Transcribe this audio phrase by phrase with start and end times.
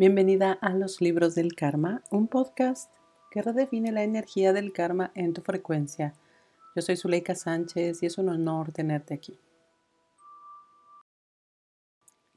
[0.00, 2.90] Bienvenida a Los Libros del Karma, un podcast
[3.30, 6.14] que redefine la energía del karma en tu frecuencia.
[6.74, 9.38] Yo soy Zuleika Sánchez y es un honor tenerte aquí.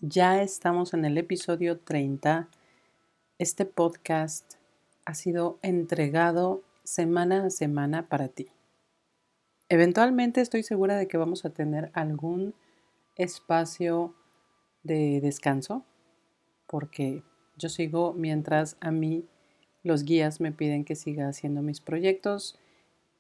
[0.02, 2.50] Ya estamos en el episodio 30.
[3.40, 4.56] Este podcast
[5.06, 8.50] ha sido entregado semana a semana para ti.
[9.70, 12.56] Eventualmente estoy segura de que vamos a tener algún
[13.16, 14.14] espacio
[14.84, 15.86] de descanso
[16.68, 17.24] porque
[17.58, 19.26] yo sigo mientras a mí
[19.84, 22.58] los guías me piden que siga haciendo mis proyectos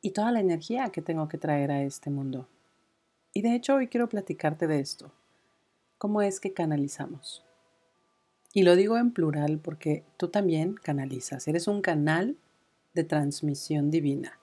[0.01, 2.47] y toda la energía que tengo que traer a este mundo.
[3.33, 5.11] Y de hecho hoy quiero platicarte de esto.
[5.97, 7.43] ¿Cómo es que canalizamos?
[8.53, 11.47] Y lo digo en plural porque tú también canalizas.
[11.47, 12.37] Eres un canal
[12.93, 14.37] de transmisión divina.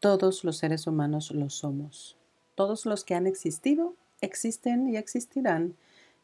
[0.00, 2.16] Todos los seres humanos lo somos.
[2.54, 5.74] Todos los que han existido, existen y existirán.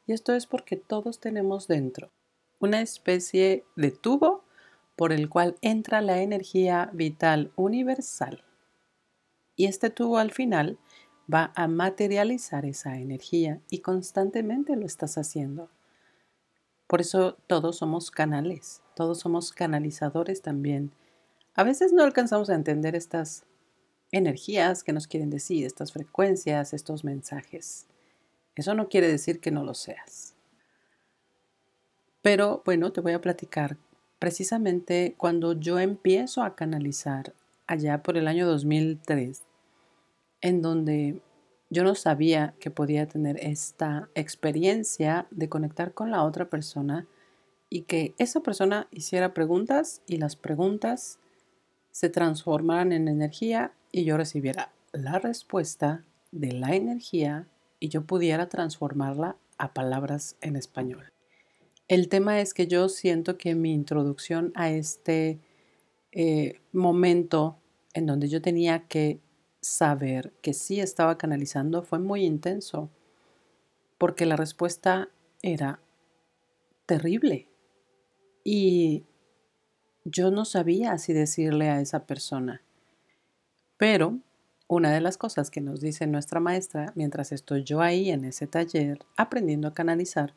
[0.07, 2.11] Y esto es porque todos tenemos dentro
[2.61, 4.45] una especie de tubo
[4.97, 8.45] por el cual entra la energía vital universal.
[9.55, 10.79] Y este tubo al final
[11.33, 15.69] va a materializar esa energía y constantemente lo estás haciendo.
[16.87, 20.91] Por eso todos somos canales, todos somos canalizadores también.
[21.55, 23.45] A veces no alcanzamos a entender estas
[24.11, 27.87] energías que nos quieren decir, estas frecuencias, estos mensajes.
[28.55, 30.38] Eso no quiere decir que no lo seas.
[32.23, 33.77] Pero bueno, te voy a platicar
[34.19, 37.33] precisamente cuando yo empiezo a canalizar
[37.67, 39.43] allá por el año 2003,
[40.41, 41.23] en donde
[41.71, 47.07] yo no sabía que podía tener esta experiencia de conectar con la otra persona
[47.71, 51.19] y que esa persona hiciera preguntas y las preguntas
[51.91, 57.47] se transformaran en energía y yo recibiera la respuesta de la energía
[57.81, 61.13] y yo pudiera transformarla a palabras en español.
[61.89, 65.41] El tema es que yo siento que mi introducción a este
[66.13, 67.57] eh, momento
[67.95, 69.21] en donde yo tenía que
[69.63, 72.91] saber que sí estaba canalizando fue muy intenso,
[73.97, 75.09] porque la respuesta
[75.43, 75.81] era
[76.85, 77.49] terrible.
[78.45, 79.05] Y
[80.05, 82.63] yo no sabía si decirle a esa persona.
[83.79, 84.19] Pero
[84.69, 88.47] una de las cosas que nos dice nuestra maestra mientras estoy yo ahí en ese
[88.47, 90.35] taller aprendiendo a canalizar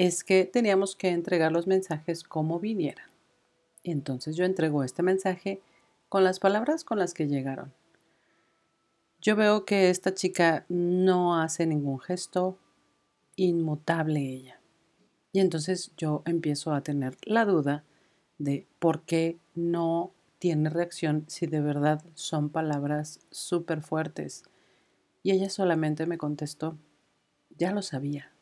[0.00, 3.10] es que teníamos que entregar los mensajes como vinieran.
[3.84, 5.60] Entonces yo entrego este mensaje
[6.08, 7.74] con las palabras con las que llegaron.
[9.20, 12.56] Yo veo que esta chica no hace ningún gesto,
[13.36, 14.58] inmutable ella.
[15.32, 17.84] Y entonces yo empiezo a tener la duda
[18.38, 24.44] de por qué no tiene reacción si de verdad son palabras súper fuertes.
[25.22, 26.78] Y ella solamente me contestó,
[27.58, 28.32] ya lo sabía.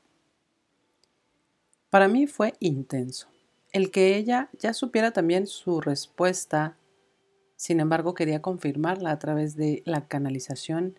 [1.91, 3.28] Para mí fue intenso.
[3.72, 6.76] El que ella ya supiera también su respuesta,
[7.56, 10.99] sin embargo quería confirmarla a través de la canalización,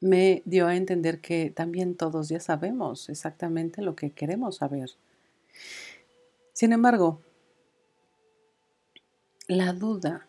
[0.00, 4.90] me dio a entender que también todos ya sabemos exactamente lo que queremos saber.
[6.52, 7.22] Sin embargo,
[9.48, 10.26] la duda,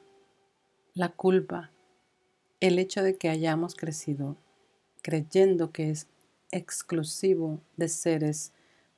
[0.94, 1.72] la culpa,
[2.60, 4.38] el hecho de que hayamos crecido
[5.06, 6.08] creyendo que es
[6.50, 8.54] exclusivo de seres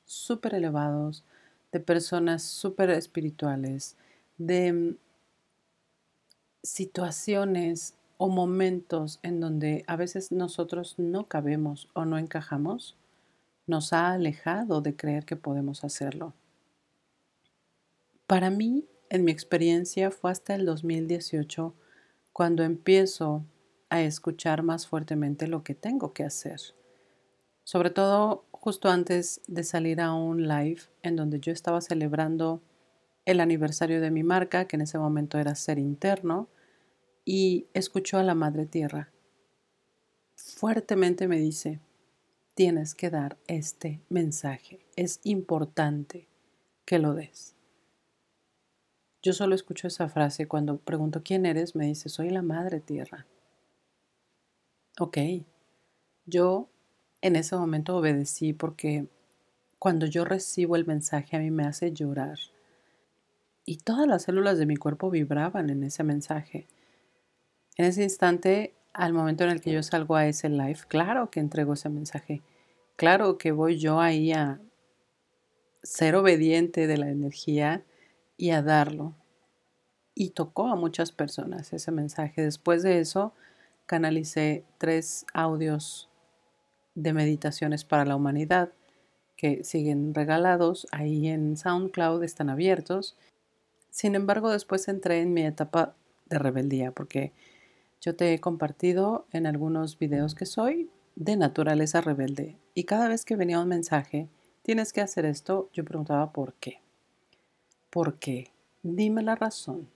[0.08, 1.22] súper elevados,
[1.70, 3.96] de personas súper espirituales,
[4.38, 4.96] de mm,
[6.62, 12.96] situaciones o momentos en donde a veces nosotros no cabemos o no encajamos,
[13.66, 16.32] nos ha alejado de creer que podemos hacerlo.
[18.26, 21.74] Para mí, en mi experiencia, fue hasta el 2018
[22.32, 23.44] cuando empiezo
[23.90, 26.77] a escuchar más fuertemente lo que tengo que hacer.
[27.68, 32.62] Sobre todo justo antes de salir a un live en donde yo estaba celebrando
[33.26, 36.48] el aniversario de mi marca, que en ese momento era Ser Interno,
[37.26, 39.12] y escuchó a la Madre Tierra.
[40.34, 41.78] Fuertemente me dice,
[42.54, 46.26] tienes que dar este mensaje, es importante
[46.86, 47.54] que lo des.
[49.20, 53.26] Yo solo escucho esa frase cuando pregunto quién eres, me dice, soy la Madre Tierra.
[54.98, 55.18] Ok,
[56.24, 56.70] yo
[57.20, 59.06] en ese momento obedecí porque
[59.78, 62.38] cuando yo recibo el mensaje a mí me hace llorar.
[63.64, 66.66] Y todas las células de mi cuerpo vibraban en ese mensaje.
[67.76, 71.40] En ese instante, al momento en el que yo salgo a ese live, claro que
[71.40, 72.42] entrego ese mensaje.
[72.96, 74.58] Claro que voy yo ahí a
[75.82, 77.84] ser obediente de la energía
[78.36, 79.14] y a darlo.
[80.14, 82.42] Y tocó a muchas personas ese mensaje.
[82.42, 83.32] Después de eso,
[83.86, 86.07] canalicé tres audios
[87.02, 88.72] de meditaciones para la humanidad
[89.36, 93.16] que siguen regalados ahí en SoundCloud, están abiertos.
[93.88, 95.94] Sin embargo, después entré en mi etapa
[96.26, 97.32] de rebeldía porque
[98.00, 103.24] yo te he compartido en algunos videos que soy de naturaleza rebelde y cada vez
[103.24, 104.28] que venía un mensaje,
[104.62, 106.80] tienes que hacer esto, yo preguntaba por qué.
[107.90, 108.52] ¿Por qué?
[108.82, 109.88] Dime la razón.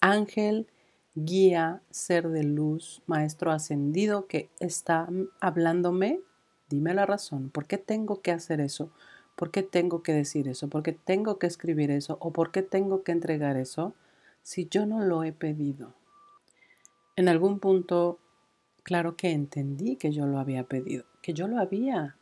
[0.00, 0.68] Ángel,
[1.14, 5.08] guía, ser de luz, maestro ascendido que está
[5.40, 6.20] hablándome,
[6.68, 7.50] dime la razón.
[7.50, 8.90] ¿Por qué tengo que hacer eso?
[9.36, 10.68] ¿Por qué tengo que decir eso?
[10.68, 12.16] ¿Por qué tengo que escribir eso?
[12.20, 13.94] ¿O por qué tengo que entregar eso
[14.42, 15.94] si yo no lo he pedido?
[17.16, 18.18] En algún punto,
[18.82, 22.16] claro que entendí que yo lo había pedido, que yo lo había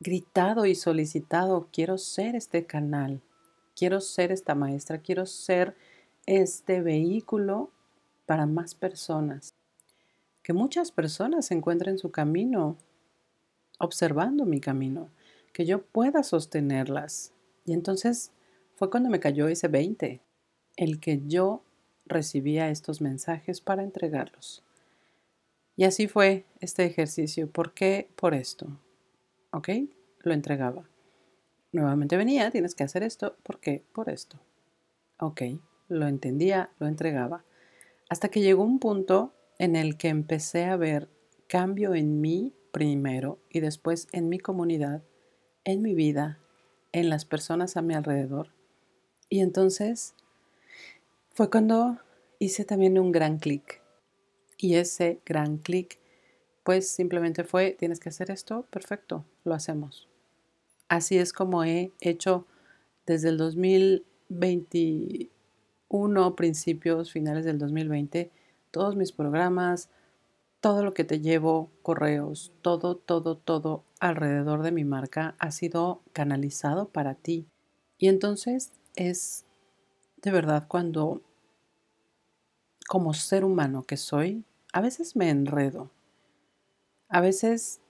[0.00, 3.20] gritado y solicitado, quiero ser este canal,
[3.74, 5.76] quiero ser esta maestra, quiero ser
[6.26, 7.70] este vehículo
[8.26, 9.57] para más personas.
[10.48, 12.78] Que muchas personas encuentren su camino
[13.78, 15.10] observando mi camino,
[15.52, 17.34] que yo pueda sostenerlas.
[17.66, 18.32] Y entonces
[18.74, 20.22] fue cuando me cayó ese 20,
[20.76, 21.64] el que yo
[22.06, 24.64] recibía estos mensajes para entregarlos.
[25.76, 27.50] Y así fue este ejercicio.
[27.50, 28.08] ¿Por qué?
[28.16, 28.68] Por esto.
[29.50, 29.68] ¿Ok?
[30.20, 30.88] Lo entregaba.
[31.72, 33.36] Nuevamente venía, tienes que hacer esto.
[33.42, 33.84] ¿Por qué?
[33.92, 34.40] Por esto.
[35.20, 35.42] Ok,
[35.88, 37.44] lo entendía, lo entregaba.
[38.08, 41.08] Hasta que llegó un punto en el que empecé a ver
[41.48, 45.02] cambio en mí primero y después en mi comunidad,
[45.64, 46.38] en mi vida,
[46.92, 48.52] en las personas a mi alrededor.
[49.28, 50.14] Y entonces
[51.32, 51.98] fue cuando
[52.38, 53.82] hice también un gran clic.
[54.56, 55.98] Y ese gran clic,
[56.64, 60.08] pues simplemente fue, tienes que hacer esto, perfecto, lo hacemos.
[60.88, 62.46] Así es como he hecho
[63.06, 68.30] desde el 2021, principios, finales del 2020,
[68.70, 69.90] todos mis programas,
[70.60, 76.02] todo lo que te llevo, correos, todo, todo, todo alrededor de mi marca ha sido
[76.12, 77.46] canalizado para ti.
[77.96, 79.44] Y entonces es
[80.22, 81.22] de verdad cuando
[82.88, 85.90] como ser humano que soy, a veces me enredo.
[87.08, 87.80] A veces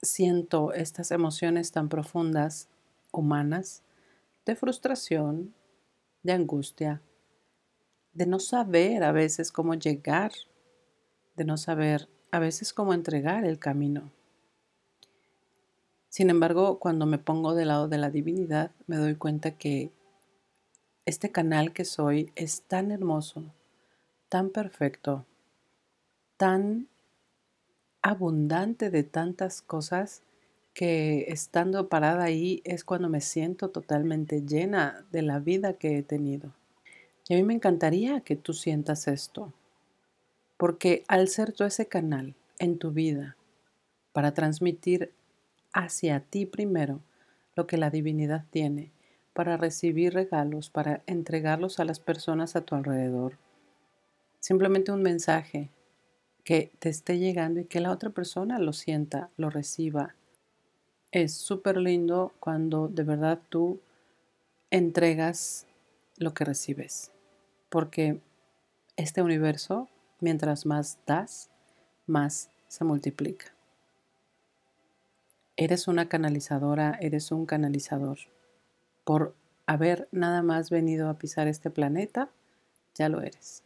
[0.00, 2.68] siento estas emociones tan profundas,
[3.12, 3.82] humanas,
[4.46, 5.54] de frustración,
[6.22, 7.02] de angustia,
[8.14, 10.32] de no saber a veces cómo llegar,
[11.36, 14.10] de no saber a veces cómo entregar el camino.
[16.08, 19.90] Sin embargo, cuando me pongo del lado de la divinidad, me doy cuenta que
[21.06, 23.52] este canal que soy es tan hermoso,
[24.28, 25.26] tan perfecto,
[26.36, 26.88] tan
[28.00, 30.22] abundante de tantas cosas
[30.72, 36.02] que estando parada ahí es cuando me siento totalmente llena de la vida que he
[36.02, 36.52] tenido.
[37.28, 39.52] Y a mí me encantaría que tú sientas esto,
[40.56, 43.36] porque al ser tú ese canal en tu vida
[44.12, 45.12] para transmitir
[45.72, 47.00] hacia ti primero
[47.56, 48.92] lo que la divinidad tiene,
[49.32, 53.36] para recibir regalos, para entregarlos a las personas a tu alrededor,
[54.44, 55.70] Simplemente un mensaje
[56.44, 60.16] que te esté llegando y que la otra persona lo sienta, lo reciba.
[61.12, 63.80] Es súper lindo cuando de verdad tú
[64.70, 65.66] entregas
[66.16, 67.12] lo que recibes,
[67.68, 68.20] porque
[68.96, 69.88] este universo,
[70.20, 71.50] mientras más das,
[72.06, 73.54] más se multiplica.
[75.56, 78.18] Eres una canalizadora, eres un canalizador.
[79.04, 79.34] Por
[79.66, 82.30] haber nada más venido a pisar este planeta,
[82.94, 83.62] ya lo eres.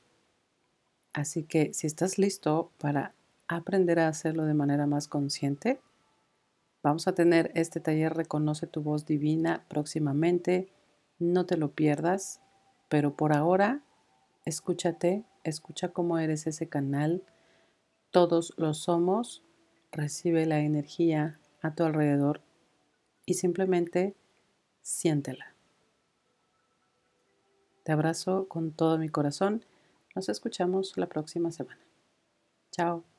[1.12, 3.14] Así que si estás listo para
[3.48, 5.80] aprender a hacerlo de manera más consciente,
[6.82, 10.68] vamos a tener este taller Reconoce tu voz divina próximamente.
[11.18, 12.40] No te lo pierdas,
[12.88, 13.82] pero por ahora
[14.44, 17.24] escúchate, escucha cómo eres ese canal.
[18.10, 19.42] Todos lo somos.
[19.92, 22.42] Recibe la energía a tu alrededor
[23.24, 24.16] y simplemente
[24.82, 25.54] siéntela.
[27.84, 29.64] Te abrazo con todo mi corazón
[30.18, 31.80] nos escuchamos la próxima semana.
[32.72, 33.17] Chao.